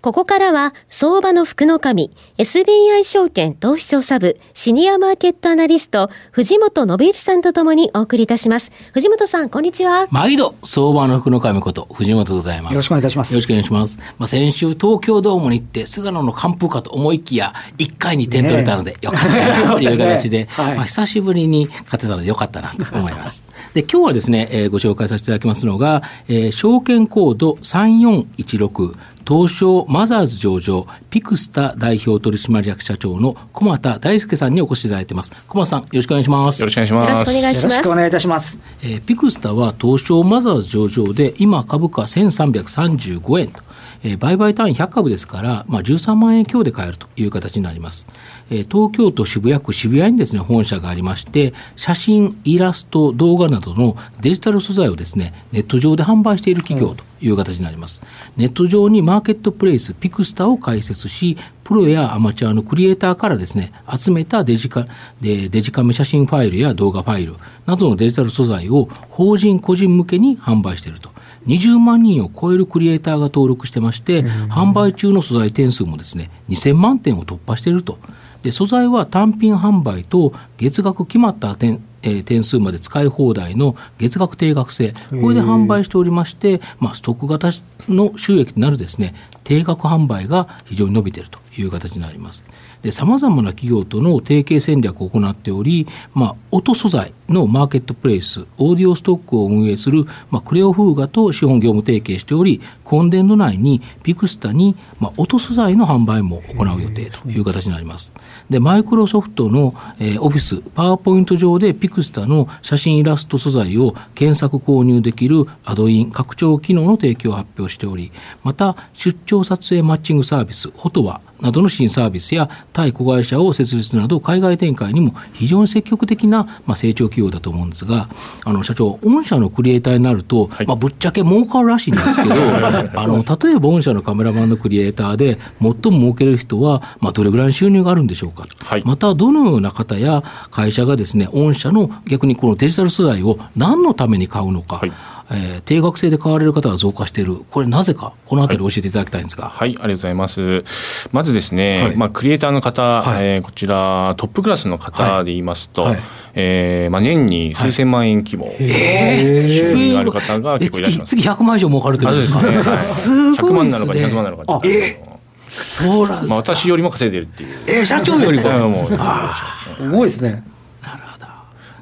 [0.00, 8.70] ここからは、相場の福の神、SBI 証券投資調査部、シニアマーケットアナリスト、藤本信之さんとともにお送りいたします。
[8.92, 10.06] 藤本さん、こんにちは。
[10.12, 12.74] 毎度、相場の福の神こと、藤本でございます。
[12.74, 13.32] よろしくお願いいたします。
[13.32, 13.98] よろしくお願いします。
[14.18, 23.44] まあ、先週、東京ドームに行って、菅野の完封かと思いきや、1回に点取れたので、よかったな、という形で、ね はい、まあ、久しぶりに勝てたのでよかったなと思います。
[23.74, 28.94] で、今日はですね、えー、ご紹介させていただきますのが、えー、証券コード3416、
[29.28, 35.32] 東証マザーズ上場、ピクスタ代表取締役社長の駒田大輔さんにお越しいただいています。
[35.46, 36.62] 駒田さん、よろしくお願いします。
[36.62, 37.10] よろしくお願いします。
[37.10, 37.72] よろしくお願いします。
[37.72, 38.58] よろしくお願いいたします。
[38.82, 43.68] えー、ピクスタは東証マザーズ上場で、今株価1335円と。
[44.02, 48.06] えー、売買単位100株ですから、まあ、13万円強で買えるという形になります。
[48.50, 58.02] えー、東京都渋谷区渋谷にですね、本社がありまして、写真、イラスト、動画などのデジタル素材をですね、ネット上で販売している企業という形になります。
[58.36, 64.86] ネット上にマーケットプレイス、ピクスタを開設し、プロやアマチュアのクリエイターからですね、集めたデジカ
[65.20, 67.34] でデジカメ写真ファイルや動画ファイル
[67.66, 71.10] などのデジタル素材を法人個人向けに販売していると。
[71.46, 77.98] 20万人を超えるクリエイターが登録してまして、販売中の素材点数もですね、2000万点を突破していると。
[78.42, 87.50] で素材は単品販売と月額決まった点えー、点数まで使い放題の月額定額制、これで販売しておりまして、まあ、ストック型
[87.88, 92.44] の収益となるですね、定額販売が非常に伸びているという形になります。
[92.90, 108.14] さまざまな企業との提携戦略を行っており、まあ、音素材のマーケットプレイス、オーディオストックを運営する、まあ、クレオフーガと資本業務提携しており、今年度内にピクスタに、まあ、音素材の販売も行う予定という形になります。
[108.48, 118.12] で、マイクロソフトの、えー、オフィス、パワーポイント上でピクスタの写真イラスト素材を検索購入できるアドイン拡張機能の提供を発表しており、
[118.42, 128.08] また出張撮影マッチングサービス、フォトワなどの新サービスや対子会社を設立など海外展開にも非常に積極的な、まあ、成長企業だと思うんですが
[128.44, 132.34] あの社長御社のクリエイターになると、はい、まあ、ぶっちゃけ儲かるらしいんですけど
[132.98, 144.92] あの例えば御社のカメラマンのクリエイターで最も儲ける人は、まあ、どれぐらいの収入があるんでしょうか、はい、またどのような方や会社がですね御社の逆にこのデジタル素材を何のために買うのか、はい
[145.30, 150.64] えー、定額制で買われる方が増加している、これ、なぜか、このあたり教えていただきたいんですが、はい、はい、ありがとうございます。
[151.12, 155.98] まずですね、はい、まあ、クリエイターの方、はい、えー、こちら、トップクラスの方で言いますと、はい、
[156.34, 161.16] えー、まあ、年に数千万円規模、えー、収入がある方が結構いらっしゃいます。
[161.16, 165.18] 月100万以上儲かるということですか、ね、はい、 すごい100万なのか200万なのかえー
[165.48, 167.58] そうなんですまあ、私よりも稼いでるっていう。
[167.66, 168.50] えー、社長よりも。
[168.68, 170.44] もう、すごいですね。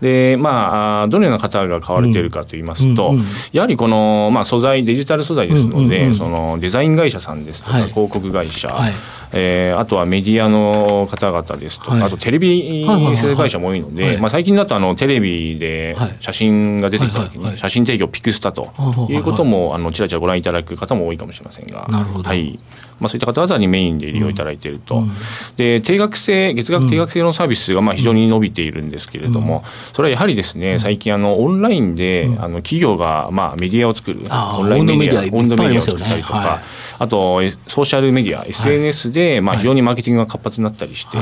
[0.01, 8.93] でまあ、どのような方が買われているかといいますと、うんうんうん、やはりこの、まあ、素材、デジタル素材ですので、うんうんうん、そのデザイン会社さんですとか、はい、広告会社、はい、
[9.33, 18.73] えー、あとはメディアの方々ですとか、はい、あとテレビ会社も多いので、はい、まあ、最近だとあのテレビで写真が出てきたときに、写真提供ピクスタと
[19.09, 21.87] いうことも、あのちらちらご覧いただく方も多いかもしれませんが。
[21.89, 22.29] なるほど。
[22.29, 22.59] はい
[23.01, 25.11] まあ、そういった方々にメインで利用いただいていると、うん、
[25.57, 36.61] で定額制、月額定額制のサービスがまあ非常に伸びているんですけれども、それはやはりですね、最近あの、オンラインで、あの企業がまあメディアを作る、オンラインメディア、温度メディアを作ったりとか、
[36.99, 41.19] あとソーシャルメディア、SNS でまあ非常にマーケティングが活発になったりして、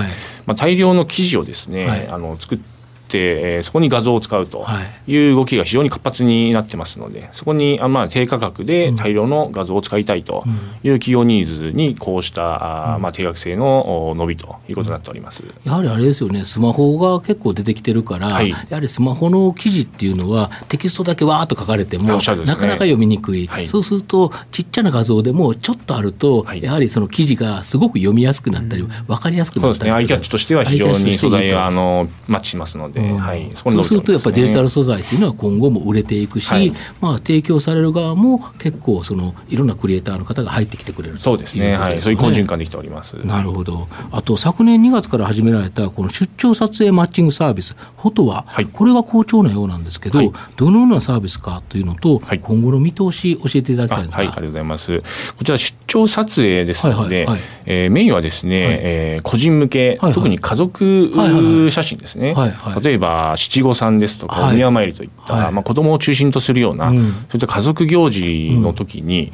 [0.46, 2.73] まあ、大量の記事をですね、あの作って、
[3.18, 4.66] えー、そこに画像を使うと
[5.06, 5.16] い。
[5.16, 10.44] う動きが非常に活発になってますので、そこにあまあ低価格で大量の画像を使いたいと
[10.82, 15.42] いう企業ニーズにこうした、あまあ定額制の伸びということになっております。
[15.64, 33.03] やはりあれですよね、スマホが結構出てきてるから、はい、やはりスマホの記事っていうのは、テキストだけわーっと書かれても、ね、なかなか読みにくい、はい、そうすると、ちっちゃな画像でもちょっとあると、はい、やはりその記事がすごく読みやすくなったり、分かりやすくなったりする、そうですね、アイキャッチとしては非常に素材があのマッチしますので。
[33.12, 43.14] はい、そそうするとやっぱりデジタル素材っていうのは今後も売れていくし、はい、まあ、提供される側も結構そのいろんなクリエイターの方が入ってきてくれるそうですね、はい、そういう好循環できております。
[43.24, 43.88] なるほど。
[44.10, 54.28] あと昨年2月から始められたこの出張撮影マッチングサービスフォトは、はい、これが好調なようなんですけど、はい、どのようなサービスかというのと、今後の見通し教えていただきたいんですかはい。
[54.28, 55.00] ありがとうございます。
[55.36, 64.52] こちら出張撮影ですので、はいはいはい、えー、メインはですね、はい、えー、個人向け、はいはい、特に家族写真ですね、はいはい、例例えば七五三ですとか、はい。
[64.52, 65.52] お宮参りといった、はい。
[65.52, 66.98] まあ、子供を中心とするような、うん。
[66.98, 69.32] そういった家族行事の時に、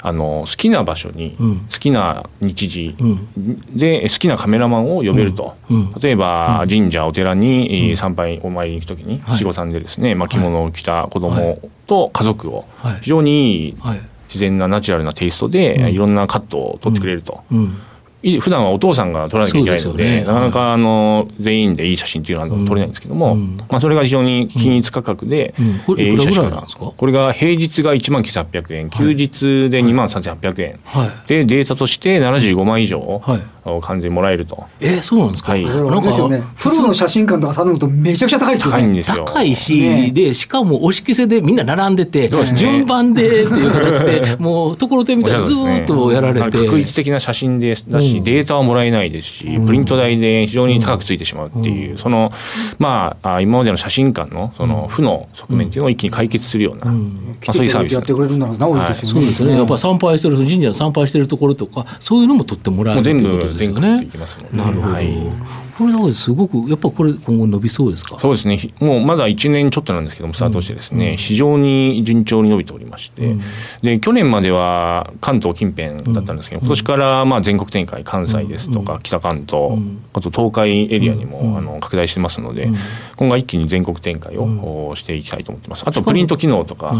[0.00, 1.58] あの好きな場所に、うん。
[1.60, 3.60] 好きな日時うん。
[3.76, 5.76] で好きなカメラマンを呼べると、うん。
[5.76, 5.92] うん。
[6.00, 9.36] 例えば神社お寺にえー参拝お参りに行く時にはい。
[9.36, 12.98] 七五三でですね、まあ、着物を着た子供と家族をはい。
[13.02, 14.00] 非常にいいはい。
[14.28, 15.88] 自然なナチュラルなテイストで、うん。
[15.92, 17.42] いろんなカットを撮ってくれると。
[17.52, 17.64] うん。
[17.64, 17.68] い
[18.40, 20.24] 普段はお父さんが撮らなきゃいけないのでね。
[20.24, 23.56] なかなかあの全員でいい写真っていうのは撮れないんですけども、うん。
[23.68, 25.78] まあ、それが非常に均一価格で、うん。
[25.80, 26.92] これえーいなんですか？
[26.96, 28.90] これが平日が1万9800円。
[28.90, 31.28] 休日で2万3800円、はい。
[31.28, 33.00] でデータとして75万以上。
[33.24, 36.42] はいを完全にもらえるとえーそうなんですか、はいだからあれですよね。
[36.58, 38.80] プロの写真館とか頼むとめちゃくちゃ高いですよね。
[38.80, 39.24] 高いんですよ。
[39.24, 46.58] 高いし、ねで、しかも押し着せでみんな並んでて、ね順番でっていう形で、 もうところてんみたいにずーっとやられて。
[46.58, 52.32] 確率的な写真でだし、うんデータはもらえないですし、プリント代で非常に高くついてしまうっていう、その、
[52.78, 56.98] まあ、あ今までの写真館のその負の側面っていうのを一気に解決するような、ま
[57.48, 59.20] あ、そういうサービスやってくれるんだろうな、多いですよね。
[59.20, 59.56] そうですよね。
[59.56, 64.08] やっぱり参拝してる、神社に参拝してるところとか、そういうのも取ってもらえるということ部ですよね。
[64.52, 64.94] なるほど。
[64.94, 65.32] はい
[65.82, 68.18] これだからすごく、やっぱこれ今後伸びそうですか？
[68.18, 73.34] そうですね、ひもうまだ1年ちょっとなんですけども、スタートしてですね、非常に順調に伸びておりまして、
[73.82, 79.78] で去年までは関東近辺だったんですけど、今年からまあ全国展開、関西ですとか、北関東、
[80.12, 82.68] あと東海エリアにもあの拡大してますので、
[83.16, 85.82] 今後は一気に全国展開をおしていきたいと思ってます。
[85.86, 86.92] あとプリント機能とか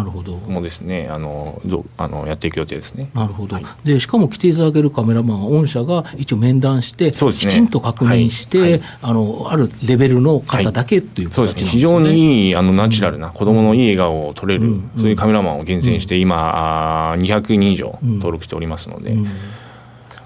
[0.48, 3.10] もですね、あのどあのやっていく予定ですね。
[3.14, 7.12] なるほど、でしかも来ていただけるカメラマンは御社が一応面談して、ね。
[7.12, 8.71] きちんと確認して、はいはい
[9.02, 11.70] あのあるレベルの方だけという形なんですよね。
[11.72, 19.14] 非常にいいあのナチュラルな子供のいい笑顔を撮れる、そういうカメラマンを厳選して、今、あー200人以上登録しておりますので、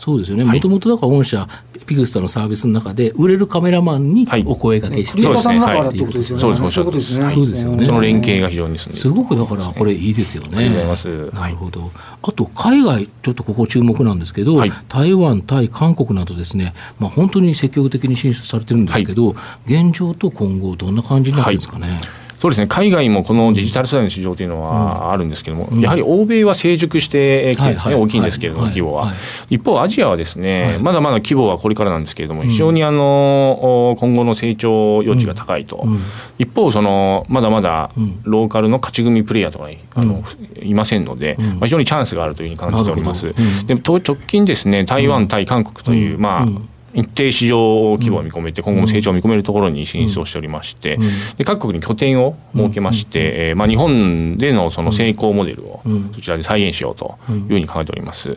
[0.07, 1.49] そうですよね、もともとだから御社、
[1.85, 4.45] ピクスタのサービスの中で、売れるカメラマンにはい。
[4.47, 6.41] お声掛けして、クリエイターさんの中からってことですよね。
[6.43, 6.63] そうです。
[6.63, 7.29] ねそういうことですね。
[7.29, 7.87] そうですよね。
[7.87, 10.59] その連携が非常にすごくだから、これいいですよね。
[10.59, 11.35] ありがとうございます。
[11.35, 11.91] なるほど。
[12.23, 14.73] あと、海外、ちょっとここ注目なんですけど、はい。
[14.89, 19.35] 台湾、タイ、韓国などですね、まあ、本当に積極的に進出されてるんですけど、
[19.67, 22.01] 現状と今後、どんな感じになってるんですかね？
[22.47, 22.69] そうですね。
[22.69, 29.15] 海外もこのデジタル世代の市場というのはあるんですけども、やはり欧米は成熟してきてですね、大きいんですけれども、はい規模は、はい。
[29.57, 30.79] 一方、アジアはですね、はい。
[30.79, 36.01] まだまだ規模はこれからなんですけれども、非常にあのお今後の成長余地が高いと、うん。
[36.39, 38.21] 一方その、まだまだん。
[38.23, 40.23] ローカルの勝ち組プレイヤーとかあの、
[40.63, 41.43] いませんので、ん。
[41.43, 43.35] まあ、非常にチャンスがあるというふうに感じております。
[43.67, 50.99] でと直近ですね、台湾、タイ、韓国という、まあ、うん一定市場規模を見込めて、今後も成長を見込めるところに進出をしておりまして、
[51.37, 56.11] で各国に拠点を設けまして、えーまあ、日本でのその成功モデルをうん。
[56.13, 58.37] そちらで再現しようというふうに考えております。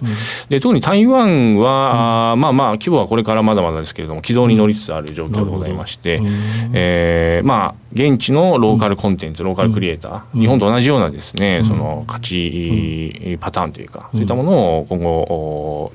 [0.50, 6.22] で特に台湾は、まあまあ、規模はこれからまだまだですけれども、軌道に乗りつつある状況でございまして、
[6.74, 15.92] えーまあ、現地のローカルコンテンツ、ローカルクリエイター、日本と同じようなですね、その勝ちパターンというか、そういったものを今後、お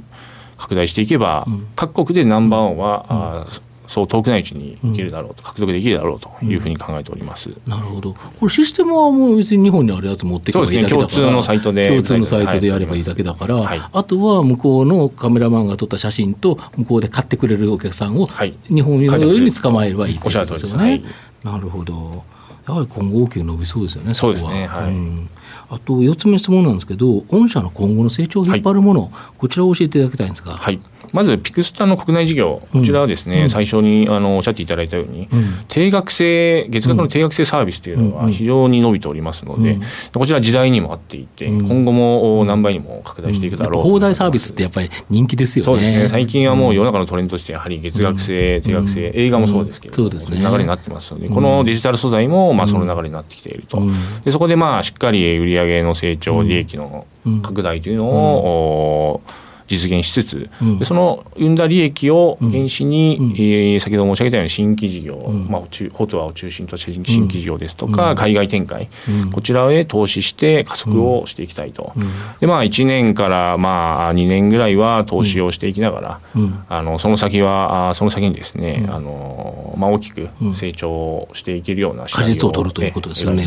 [0.64, 1.46] 拡大していけば、
[1.76, 7.50] 各国でナンバーワンは、あーそう遠くないうちにいけるだろうと、獲得できるだろうというふうに考えております。
[7.66, 8.14] なるほど。
[8.14, 11.06] これシステムはもう別に日本にあるやつ持ってけばいいだけだから。
[11.06, 20.84] ね共通のサイトで共通のサイトでやればいいだけだから、はいあとは向こうのカメラマンが撮った写真と、向こうで買ってくれるお客さんを、はい日本のように捕まえればいいってことですよね。
[20.84, 22.24] おっしゃる通りですなるほど。
[22.67, 25.29] やはり今後大きく伸びそうですよね、そうですねはいん
[25.74, 30.52] あと4つ目の質問なんですけど、御社の今後の成長を引っ張るもの、こちらを教えていただきたいんですが。
[30.52, 30.81] はい、
[31.14, 35.28] まずピクスタの国内事業、こちらはですね、最初にあのおっしゃっていただいたように、
[35.68, 39.78] 定額制、月額の定額制サービスというのは非常に伸びておりますので、
[40.12, 45.66] こちら、時代にも合っていて、今後もお何倍にも拡大していくだろうと放題サービスってやっぱり人気ですよね。
[45.66, 50.38] そうですね、最近はもう世の中のトレンドとして、やはり月額制、定額制、映画もそうですけれども、そうですね。
[50.38, 53.80] 流れになってますので、このデジタル素材もまあその流れになってきていると、
[54.24, 57.06] でそこでまあしっかり売上の成長、利益の
[57.42, 59.20] 拡大というのを、お
[59.66, 65.16] 実現しつつ、でその生んだ利益を原資に、えー先ほど申し上げたように新規事業、
[65.48, 68.88] まあ、中フォトアを中心とした新新規事業ですとか、海外展開、
[69.32, 71.92] こちらへ投資して加速をしていきたいと。
[72.40, 76.20] でまあ、1年からまあ2年ぐらいは投資をしていきながら、
[76.68, 83.44] あのその先はあその先にですね、あのまあ、大きく成長していけるような果実を取るということですよね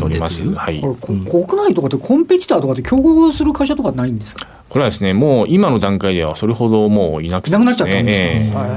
[0.56, 0.80] はい。
[1.24, 4.46] 国内とかってコンペティターとかって競合する会社とかないんですか？
[4.68, 8.66] これはですねもう今の段階ではそれほどもういなくていなくなっちゃったんですか？
[8.66, 8.70] え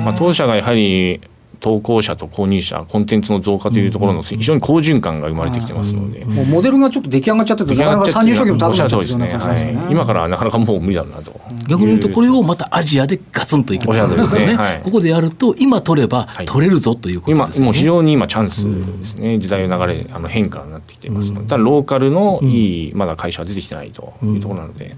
[0.00, 0.04] え。
[0.04, 1.20] まあ、当社がやはり
[1.60, 8.02] 投稿者と購入者コンテンツの増加というところの非常に好循環が生まれてきてますので、もうモデルがちょっと出来上がっちゃっててなかな？
[8.04, 11.32] か参入障壁も立たなくなっちね、はい、今からなかなかもう無理だろうなと。
[11.66, 18.64] 逆に言うとこれをまたアジアでガツンといきますよね、はい、ここでやると今取れば取れるぞということですね、今もう非常に今チャンス
[18.98, 24.94] ですね、時代の流れあの変化になってきていますので、ただローカルのいいまだ会社は出てきてないというところなので、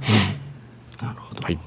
[1.03, 1.59] なるほど、はい。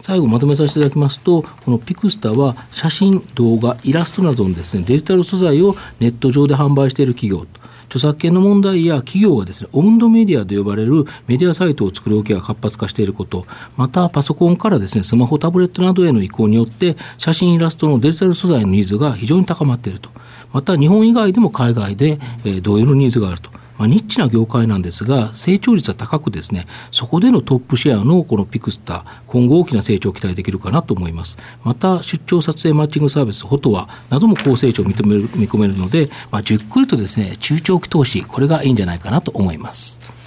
[0.00, 7.68] 最後まとめさせていただきますとこのピクスタは写真動画イラストなどのですねデジタル素材をネット上で販売している企業と。
[7.88, 13.46] 著作権の問題や企業がですね、オウンドメディアと呼ばれるメディアサイトを作る動きが活発化していること、
[13.76, 20.10] またパソコンからですね、スマホ、タブレットなどへの移行によって、写真、イラストのデジタル素材のニーズが非常に高まっていると。
[20.52, 23.50] また日本以外でも海外で、えー、同様のニーズがあると。
[23.78, 31.38] まあ、ニッチな業界なんですが、成長率は高くですね、そこでのトップシェアのこのピクスタ、今後大きな成長を期待できるかなと思います。
[31.64, 40.17] また、出張撮影マッチングサービス、フォトワなども高成長を認める見込めるので、まあ、じっくりとですね、中長期投資、これがいいんじゃないかなと思います。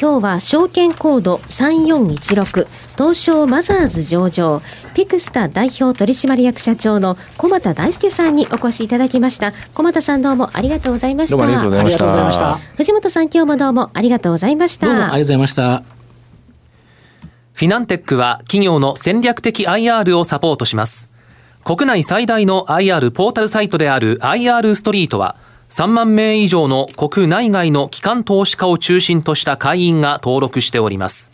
[0.00, 4.62] 今日は証券コード3416東証マザーズ上場
[4.94, 9.52] ピクスタ代表取締役社長の小俣大輔さんにお越しいただきました。
[9.74, 11.42] 小俣さんどうもありがとうございました。
[11.42, 12.58] ありがとうございました。
[12.76, 14.86] 藤本さん今日もどうもありがとうございました。
[14.86, 15.82] どうもありがとうございました。
[17.54, 21.10] フィナンテックは企業の戦略的 IR をサポートします。
[21.64, 25.34] 国内最大の IR ポータルサイトである IR ストリートは
[25.70, 31.32] 3万名以上の国内外の機関投資家を中心とした会員が登録しております。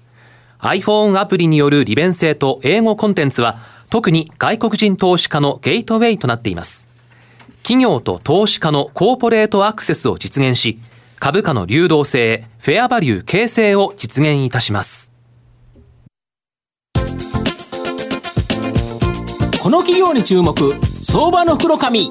[0.59, 3.59] iPhone アプリによる利便性と英語コンテンツは
[3.91, 6.89] 特に外国人投資家のゲートウェイとなっています。
[7.63, 10.81] 企業と投資家のコーポレートアクセスを実現し、
[11.21, 15.13] 株価の流動性、フェアバリュー形成を実現いたします。
[19.63, 20.55] この企業に注目、
[21.03, 22.11] 相場の袋紙。